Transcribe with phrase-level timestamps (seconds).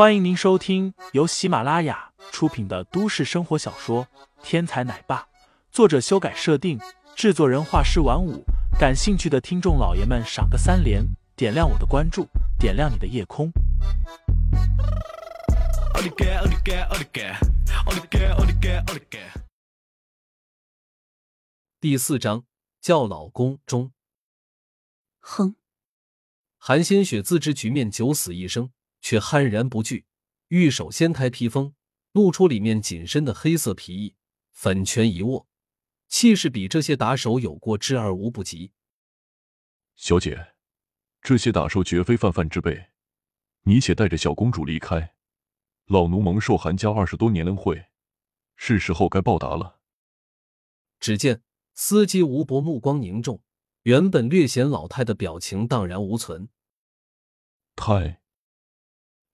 [0.00, 4.06] 欢迎您收听由喜马拉雅出品的都市生活小说
[4.42, 5.18] 《天才奶爸》，
[5.70, 6.80] 作者修改设定，
[7.14, 8.42] 制作人画师晚舞。
[8.78, 11.04] 感兴趣的听众老爷们，赏个三连，
[11.36, 12.26] 点亮我的关注，
[12.58, 13.52] 点亮你的夜空。
[21.78, 22.44] 第四章
[22.80, 23.92] 叫老公中。
[25.18, 25.56] 哼！
[26.56, 28.70] 韩新雪自知局面九死一生，
[29.00, 30.06] 却悍然不惧，
[30.48, 31.74] 玉手掀开披风，
[32.12, 34.16] 露出里面紧身的黑色皮衣，
[34.52, 35.46] 粉拳一握，
[36.08, 38.72] 气势比这些打手有过之而无不及。
[39.96, 40.54] 小姐，
[41.20, 42.90] 这些打手绝非泛泛之辈，
[43.62, 45.14] 你且带着小公主离开。
[45.86, 47.86] 老奴蒙受韩家二十多年恩惠，
[48.56, 49.80] 是时候该报答了。
[50.98, 51.42] 只见
[51.74, 53.42] 司机吴伯目光凝重。
[53.84, 56.50] 原本略显老态的表情荡然无存。
[57.74, 58.19] 太，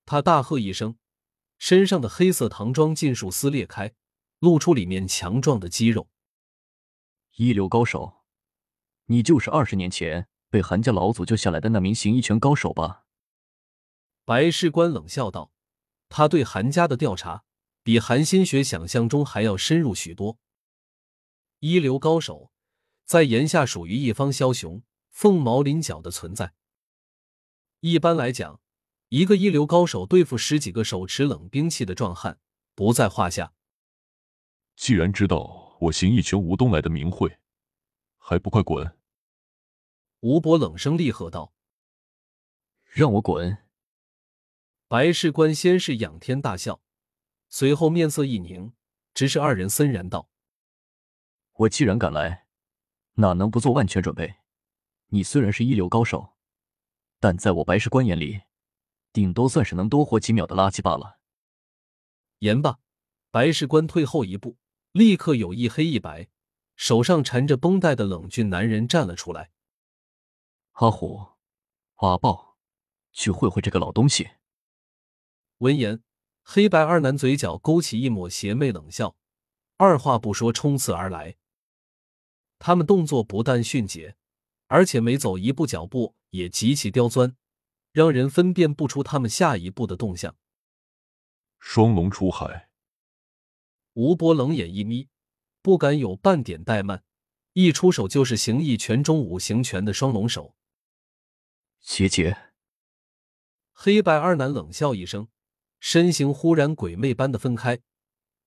[0.06, 0.96] 他大喝一声，
[1.59, 3.95] 身上的黑色唐装尽数撕裂开，
[4.38, 6.08] 露出里面强壮的肌肉。
[7.34, 8.25] 一流高手，
[9.06, 13.05] 你就是二十年前被韩家老祖救下来的那名形意拳高手吧？
[14.25, 15.53] 白士官冷笑道
[16.08, 17.45] ：“他对韩家的调查，
[17.83, 20.39] 比韩新雪想象中还要深入许多。
[21.58, 22.50] 一流高手。”
[23.06, 26.55] 在炎下属于一方枭雄，凤毛麟角的存在。
[27.78, 28.61] 一般来讲，
[29.08, 32.40] 一个一流高手对付十几个手持冷兵器的壮汉
[32.74, 33.52] 不在话下。
[34.74, 37.38] 既然知道我行义拳吴东来的名讳，
[38.16, 38.98] 还不快滚！
[40.20, 41.54] 吴伯冷声厉喝道
[42.84, 43.58] ：“让我滚！”
[44.88, 46.80] 白事官先是仰天大笑，
[47.48, 48.72] 随后面色一凝，
[49.14, 50.30] 直视二人森然道
[51.58, 52.46] ：“我既然敢来。”
[53.18, 54.36] 哪能不做万全准备？
[55.06, 56.34] 你虽然是一流高手，
[57.18, 58.42] 但在我白事官眼里，
[59.17, 61.19] 顶多算是能多活几秒的垃圾罢了。
[62.41, 62.78] 言罢，
[63.31, 64.58] 白石官退后一步，
[64.92, 66.28] 立刻有一黑一白，
[66.75, 69.52] 手上缠着绷带的冷峻男人站了出来。
[70.73, 71.29] 阿虎，
[71.95, 72.58] 阿豹，
[73.11, 74.33] 去会会这个老东西。
[75.61, 76.02] 闻言，
[76.42, 79.17] 黑白二男嘴角勾起一抹邪魅冷笑，
[79.79, 81.36] 二话不说冲刺而来。
[82.58, 84.19] 他们动作不但迅捷，
[84.67, 87.35] 而且每走一步脚步也极其刁钻，
[87.96, 90.36] 让人分辨不出他们下一步的动向。
[91.58, 92.68] 双龙出海，
[93.95, 95.08] 吴伯冷眼一眯，
[95.62, 97.05] 不敢有半点怠慢，
[97.55, 100.55] 一出手就是形意拳中五行拳的双龙手。
[101.80, 102.36] 邪杰，
[103.73, 105.28] 黑白二男冷笑一声，
[105.80, 107.80] 身形忽然鬼魅般的分开，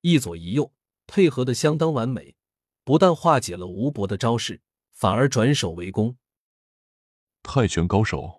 [0.02, 0.72] 一左一右
[1.08, 2.36] 配合的相当完美。
[2.84, 4.62] 不但化解了吴伯的招式，
[4.92, 6.18] 反而转手为攻。
[7.42, 8.39] 泰拳高手，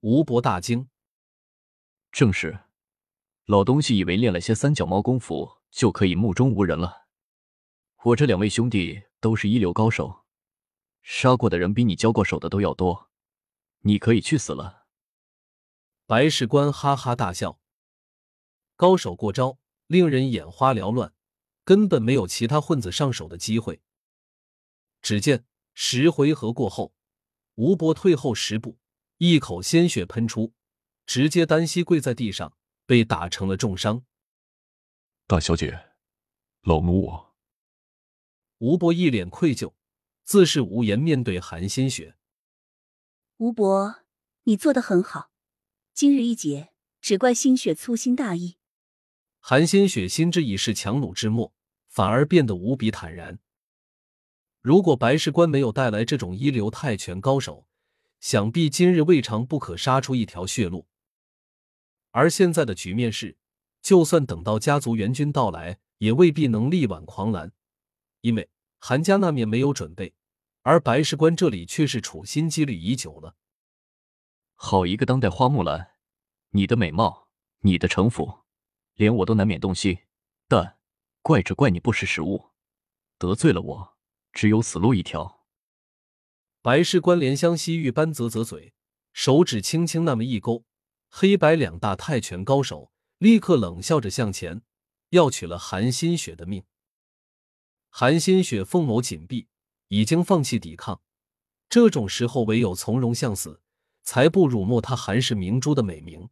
[0.00, 0.88] 吴伯大惊。
[2.12, 2.60] 正是，
[3.46, 7.08] 老东西以为练了些三脚猫功夫就可以目中无人了。
[8.04, 10.24] 我这两位兄弟都是一流高手，
[11.02, 13.10] 杀过的人比你交过手的都要多。
[13.80, 14.86] 你可以去死了。
[16.06, 17.58] 白士官哈哈大笑，
[18.76, 21.12] 高手过招，令人眼花缭乱。
[21.64, 23.82] 根本没有其他混子上手的机会。
[25.02, 25.44] 只见
[25.74, 26.94] 十回合过后，
[27.56, 28.78] 吴伯退后十步，
[29.18, 30.54] 一口鲜血喷出，
[31.06, 32.56] 直接单膝跪在地上，
[32.86, 34.04] 被打成了重伤。
[35.26, 35.90] 大小姐，
[36.62, 37.34] 老奴我……
[38.58, 39.74] 吴伯一脸愧疚，
[40.24, 42.16] 自是无言面对韩新雪。
[43.36, 44.02] 吴伯，
[44.44, 45.30] 你做的很好，
[45.92, 48.56] 今日一劫，只怪新雪粗心大意。
[49.38, 51.52] 韩新雪心知已是强弩之末。
[51.88, 53.40] 反而变得无比坦然。
[54.60, 57.66] 如果白事官没有带来这种一流泰拳高手，
[58.20, 60.86] 想必今日未尝不可杀出一条血路。
[62.10, 63.36] 而现在的局面是，
[63.80, 67.52] 就算等到家族援军到来，也未必能力挽狂澜，
[68.20, 70.14] 因为韩家那面没有准备，
[70.62, 73.36] 而白石关这里却是处心积虑已久了。
[74.54, 75.92] 好一个当代花木兰！
[76.50, 77.28] 你的美貌，
[77.60, 78.40] 你的城府，
[78.94, 79.98] 连我都难免动心，
[80.48, 80.76] 但……
[81.20, 82.52] 怪只怪你不识时务，
[83.18, 83.96] 得罪了我，
[84.32, 85.37] 只有死路一条。
[86.68, 88.74] 白氏官怜香惜玉般啧啧嘴，
[89.14, 90.66] 手指轻轻那么一勾，
[91.08, 94.60] 黑白两大泰拳高手立刻冷笑着向前，
[95.08, 96.62] 要取了韩新雪的命。
[97.88, 99.48] 韩新雪凤眸紧闭，
[99.88, 101.00] 已经放弃抵抗，
[101.70, 103.62] 这种时候唯有从容向死，
[104.02, 106.28] 才不辱没他韩氏明珠的美名。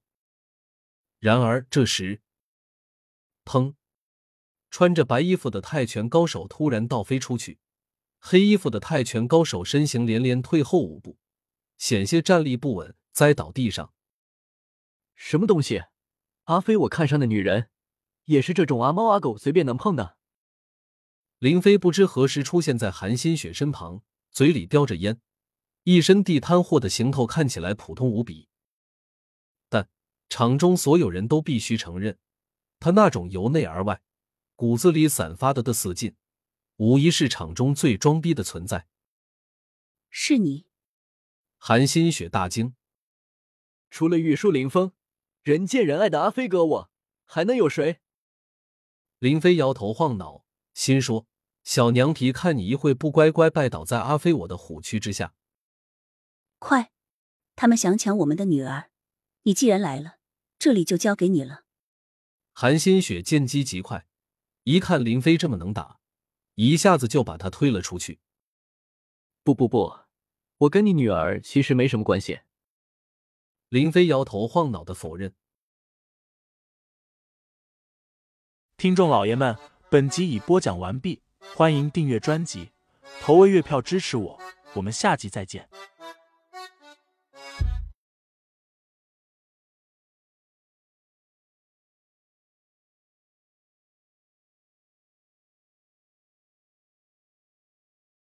[1.19, 2.21] 然而这时，
[3.47, 3.73] 砰！
[4.71, 7.59] 穿着白衣服的泰拳高手突然倒飞出去，
[8.29, 11.17] 黑衣服的泰拳高手身形连连退后五步，
[11.79, 13.95] 险些站立不稳，栽倒地上。
[15.15, 15.85] 什么东西？
[16.47, 17.71] 阿飞我看上的女人，
[18.25, 20.17] 也是这种阿猫阿狗随便能碰的。
[21.39, 24.03] 林飞不知何时出现在韩新雪身旁，
[24.33, 25.21] 嘴里叼着烟，
[25.85, 28.49] 一身地摊货的行头看起来普通无比。
[29.69, 29.89] 但
[30.29, 32.19] 场中所有人都必须承认，
[32.81, 34.03] 他那种由内而外、
[34.57, 36.17] 骨子里散发的的死劲，
[36.77, 38.87] 无疑是场中最装逼的存在。
[40.11, 40.67] 是你？
[41.57, 42.75] 韩新雪大惊。
[43.91, 44.93] 除了玉树临风、
[45.43, 46.91] 人见人爱的阿飞哥，我
[47.25, 48.01] 还能有谁？
[49.19, 50.45] 林飞摇头晃脑，
[50.75, 51.27] 心说
[51.65, 55.35] ：“小娘皮，看你一会不乖乖拜倒在阿飞我的虎躯之下。”
[56.59, 56.93] 快，
[57.55, 58.91] 他们想抢我们的女儿，
[59.43, 60.19] 你既然来了，
[60.59, 61.65] 这里就交给你了。
[62.53, 64.07] 韩新雪见机极快，
[64.65, 66.01] 一看林飞这么能打，
[66.57, 68.19] 一下子就把他推了出去。
[69.45, 70.01] 不不不，
[70.59, 72.41] 我跟你女儿其实没什么关系。
[73.69, 75.35] 林飞摇头晃脑的否认。
[78.77, 79.57] 听众老爷们，
[79.91, 81.23] 本集已播讲完毕，
[81.55, 82.73] 欢迎订阅专辑，
[83.21, 84.41] 投喂月票支持我，
[84.75, 85.69] 我们下集再见。